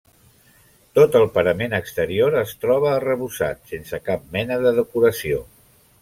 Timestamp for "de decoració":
4.65-5.43